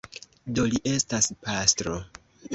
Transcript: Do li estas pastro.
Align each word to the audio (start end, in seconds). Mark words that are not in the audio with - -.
Do 0.59 0.63
li 0.71 0.81
estas 0.93 1.29
pastro. 1.45 1.97